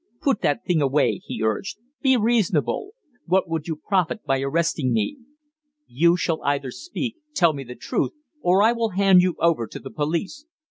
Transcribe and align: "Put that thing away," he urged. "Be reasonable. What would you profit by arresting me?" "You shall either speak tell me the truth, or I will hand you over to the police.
"Put 0.19 0.41
that 0.41 0.65
thing 0.65 0.81
away," 0.81 1.21
he 1.23 1.43
urged. 1.43 1.77
"Be 2.01 2.17
reasonable. 2.17 2.93
What 3.27 3.47
would 3.47 3.67
you 3.67 3.75
profit 3.75 4.23
by 4.25 4.41
arresting 4.41 4.91
me?" 4.91 5.17
"You 5.85 6.17
shall 6.17 6.41
either 6.41 6.71
speak 6.71 7.17
tell 7.35 7.53
me 7.53 7.63
the 7.63 7.75
truth, 7.75 8.13
or 8.41 8.63
I 8.63 8.71
will 8.71 8.89
hand 8.97 9.21
you 9.21 9.35
over 9.39 9.67
to 9.67 9.77
the 9.77 9.91
police. 9.91 10.47